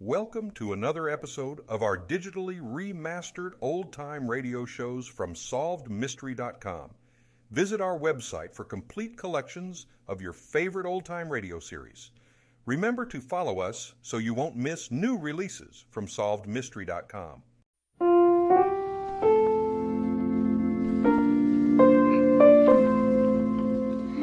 Welcome 0.00 0.52
to 0.52 0.72
another 0.74 1.08
episode 1.08 1.58
of 1.68 1.82
our 1.82 1.98
digitally 1.98 2.60
remastered 2.60 3.54
old 3.60 3.92
time 3.92 4.30
radio 4.30 4.64
shows 4.64 5.08
from 5.08 5.34
SolvedMystery.com. 5.34 6.90
Visit 7.50 7.80
our 7.80 7.98
website 7.98 8.54
for 8.54 8.62
complete 8.62 9.18
collections 9.18 9.86
of 10.06 10.22
your 10.22 10.32
favorite 10.32 10.86
old 10.86 11.04
time 11.04 11.28
radio 11.28 11.58
series. 11.58 12.12
Remember 12.64 13.04
to 13.06 13.20
follow 13.20 13.58
us 13.58 13.94
so 14.00 14.18
you 14.18 14.34
won't 14.34 14.54
miss 14.54 14.92
new 14.92 15.18
releases 15.18 15.84
from 15.90 16.06
SolvedMystery.com. 16.06 17.42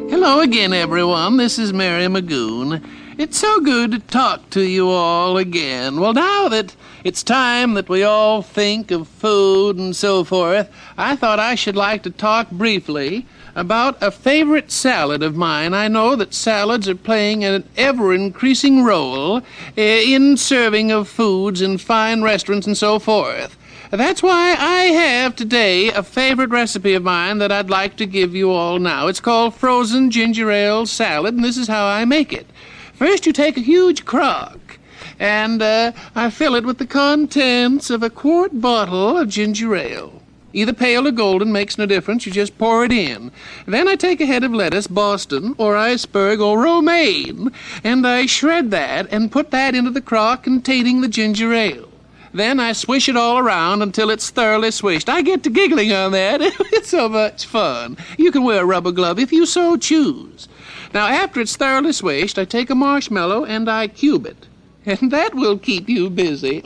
Hello 0.10 0.40
again, 0.40 0.72
everyone. 0.72 1.36
This 1.36 1.60
is 1.60 1.74
Mary 1.74 2.06
McGoon. 2.06 3.05
It's 3.18 3.38
so 3.40 3.62
good 3.62 3.94
to 3.94 4.00
talk 4.00 4.50
to 4.50 4.62
you 4.62 4.90
all 4.90 5.38
again. 5.38 6.02
Well, 6.02 6.12
now 6.12 6.50
that 6.50 6.76
it's 7.06 7.24
time 7.24 7.74
that 7.76 7.88
we 7.88 8.04
all 8.04 8.42
think 8.42 8.92
of 8.92 9.08
food 9.08 9.78
and 9.78 9.96
so 9.96 10.26
forth, 10.26 10.70
I 10.98 11.16
thought 11.16 11.40
I 11.40 11.56
should 11.56 11.78
like 11.78 12.04
to 12.04 12.10
talk 12.10 12.52
briefly 12.52 13.26
about 13.56 14.04
a 14.04 14.12
favorite 14.12 14.70
salad 14.70 15.24
of 15.24 15.34
mine. 15.34 15.74
I 15.74 15.88
know 15.88 16.18
that 16.18 16.34
salads 16.34 16.90
are 16.90 16.96
playing 16.96 17.46
an 17.46 17.64
ever 17.78 18.14
increasing 18.14 18.84
role 18.84 19.42
eh, 19.78 20.14
in 20.14 20.36
serving 20.36 20.92
of 20.92 21.08
foods 21.08 21.62
in 21.62 21.78
fine 21.78 22.22
restaurants 22.22 22.68
and 22.68 22.78
so 22.78 23.00
forth. 23.00 23.58
That's 23.92 24.22
why 24.22 24.58
I 24.60 24.88
have 24.88 25.38
today 25.38 25.88
a 25.88 26.04
favorite 26.04 26.50
recipe 26.50 26.96
of 26.96 27.04
mine 27.04 27.38
that 27.38 27.52
I'd 27.54 27.70
like 27.70 27.96
to 27.96 28.06
give 28.06 28.36
you 28.36 28.52
all 28.52 28.78
now. 28.78 29.08
It's 29.08 29.22
called 29.22 29.56
frozen 29.56 30.12
ginger 30.12 30.52
ale 30.52 30.86
salad, 30.86 31.36
and 31.36 31.46
this 31.46 31.56
is 31.56 31.70
how 31.70 31.86
I 31.86 32.04
make 32.04 32.34
it. 32.34 32.48
First, 32.96 33.26
you 33.26 33.34
take 33.34 33.58
a 33.58 33.62
huge 33.62 34.06
crock, 34.06 34.80
and 35.20 35.62
uh, 35.62 35.92
I 36.16 36.30
fill 36.30 36.56
it 36.56 36.64
with 36.64 36.78
the 36.78 36.86
contents 36.86 37.90
of 37.90 38.02
a 38.02 38.10
quart 38.10 38.62
bottle 38.62 39.18
of 39.18 39.28
ginger 39.28 39.76
ale. 39.76 40.22
Either 40.54 40.72
pale 40.72 41.06
or 41.06 41.12
golden 41.12 41.52
makes 41.52 41.78
no 41.78 41.86
difference. 41.86 42.26
You 42.26 42.32
just 42.32 42.58
pour 42.58 42.86
it 42.86 42.94
in. 42.94 43.34
Then 43.66 43.90
I 43.90 43.96
take 43.96 44.22
a 44.22 44.26
head 44.26 44.46
of 44.46 44.54
lettuce, 44.54 44.88
Boston, 44.88 45.54
or 45.58 45.76
iceberg, 45.76 46.40
or 46.40 46.62
romaine, 46.62 47.52
and 47.84 48.08
I 48.08 48.26
shred 48.28 48.72
that 48.72 49.12
and 49.12 49.30
put 49.30 49.52
that 49.52 49.76
into 49.76 49.92
the 49.92 50.00
crock 50.00 50.44
containing 50.44 51.02
the 51.02 51.10
ginger 51.10 51.54
ale. 51.54 51.90
Then 52.36 52.60
I 52.60 52.74
swish 52.74 53.08
it 53.08 53.16
all 53.16 53.38
around 53.38 53.82
until 53.82 54.10
it's 54.10 54.30
thoroughly 54.30 54.70
swished. 54.70 55.08
I 55.08 55.22
get 55.22 55.42
to 55.44 55.50
giggling 55.50 55.94
on 55.94 56.12
that. 56.12 56.42
it's 56.74 56.90
so 56.90 57.08
much 57.08 57.46
fun. 57.46 57.96
You 58.18 58.30
can 58.30 58.44
wear 58.44 58.62
a 58.62 58.66
rubber 58.66 58.92
glove 58.92 59.20
if 59.20 59.32
you 59.32 59.46
so 59.46 59.78
choose. 59.78 60.50
Now, 60.94 61.08
after 61.08 61.40
it's 61.40 61.56
thoroughly 61.56 61.94
swished, 61.94 62.38
I 62.38 62.44
take 62.44 62.70
a 62.70 62.76
marshmallow 62.76 63.46
and 63.46 63.70
I 63.70 63.88
cube 63.88 64.26
it. 64.26 64.48
And 64.86 65.12
that 65.12 65.34
will 65.34 65.58
keep 65.58 65.88
you 65.88 66.10
busy. 66.10 66.62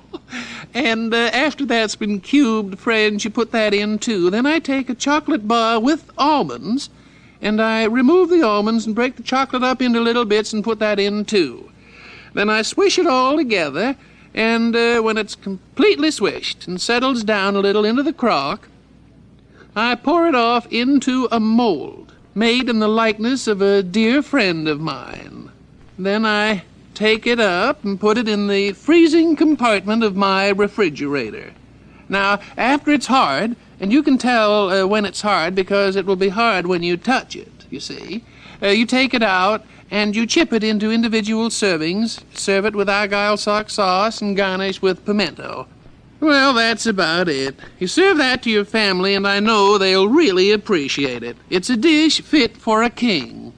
and 0.74 1.14
uh, 1.14 1.30
after 1.32 1.64
that's 1.64 1.96
been 1.96 2.20
cubed, 2.20 2.78
friends, 2.78 3.24
you 3.24 3.30
put 3.30 3.52
that 3.52 3.72
in 3.72 3.98
too. 3.98 4.28
Then 4.28 4.44
I 4.44 4.58
take 4.58 4.90
a 4.90 4.94
chocolate 4.94 5.48
bar 5.48 5.80
with 5.80 6.10
almonds 6.18 6.90
and 7.40 7.62
I 7.62 7.84
remove 7.84 8.28
the 8.28 8.42
almonds 8.42 8.84
and 8.84 8.94
break 8.94 9.16
the 9.16 9.22
chocolate 9.22 9.62
up 9.62 9.80
into 9.80 9.98
little 9.98 10.26
bits 10.26 10.52
and 10.52 10.62
put 10.62 10.78
that 10.80 11.00
in 11.00 11.24
too. 11.24 11.70
Then 12.34 12.50
I 12.50 12.60
swish 12.60 12.98
it 12.98 13.06
all 13.06 13.38
together 13.38 13.96
and 14.34 14.74
uh, 14.76 15.00
when 15.00 15.16
it's 15.16 15.34
completely 15.34 16.10
swished 16.10 16.66
and 16.66 16.80
settles 16.80 17.24
down 17.24 17.56
a 17.56 17.60
little 17.60 17.84
into 17.84 18.02
the 18.02 18.12
crock, 18.12 18.68
I 19.74 19.94
pour 19.94 20.26
it 20.26 20.34
off 20.34 20.66
into 20.72 21.28
a 21.30 21.40
mold 21.40 22.14
made 22.34 22.68
in 22.68 22.78
the 22.78 22.88
likeness 22.88 23.46
of 23.46 23.60
a 23.60 23.82
dear 23.82 24.22
friend 24.22 24.68
of 24.68 24.80
mine. 24.80 25.50
Then 25.98 26.24
I 26.24 26.62
take 26.94 27.26
it 27.26 27.40
up 27.40 27.84
and 27.84 28.00
put 28.00 28.18
it 28.18 28.28
in 28.28 28.46
the 28.46 28.72
freezing 28.72 29.36
compartment 29.36 30.04
of 30.04 30.16
my 30.16 30.48
refrigerator. 30.50 31.52
Now, 32.08 32.40
after 32.56 32.90
it's 32.92 33.06
hard, 33.06 33.56
and 33.78 33.92
you 33.92 34.02
can 34.02 34.18
tell 34.18 34.70
uh, 34.70 34.86
when 34.86 35.04
it's 35.04 35.22
hard 35.22 35.54
because 35.54 35.96
it 35.96 36.06
will 36.06 36.16
be 36.16 36.28
hard 36.28 36.66
when 36.66 36.82
you 36.82 36.96
touch 36.96 37.34
it, 37.36 37.59
you 37.70 37.80
see, 37.80 38.24
uh, 38.62 38.68
you 38.68 38.86
take 38.86 39.14
it 39.14 39.22
out 39.22 39.64
and 39.90 40.14
you 40.14 40.26
chip 40.26 40.52
it 40.52 40.62
into 40.62 40.90
individual 40.90 41.48
servings, 41.48 42.22
serve 42.32 42.64
it 42.64 42.76
with 42.76 42.88
argyle 42.88 43.36
sock 43.36 43.70
sauce, 43.70 44.20
and 44.20 44.36
garnish 44.36 44.80
with 44.80 45.04
pimento. 45.04 45.66
Well, 46.20 46.52
that's 46.52 46.84
about 46.84 47.28
it. 47.28 47.56
You 47.78 47.86
serve 47.86 48.18
that 48.18 48.42
to 48.42 48.50
your 48.50 48.66
family, 48.66 49.14
and 49.14 49.26
I 49.26 49.40
know 49.40 49.78
they'll 49.78 50.08
really 50.08 50.52
appreciate 50.52 51.22
it. 51.22 51.36
It's 51.48 51.70
a 51.70 51.76
dish 51.76 52.20
fit 52.20 52.56
for 52.56 52.82
a 52.82 52.90
king. 52.90 53.49